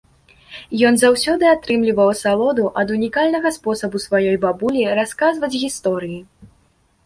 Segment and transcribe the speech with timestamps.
[0.89, 6.19] Ён заўсёды атрымліваў асалоду ад унікальнага спосабу сваёй бабулі расказваць гісторыі.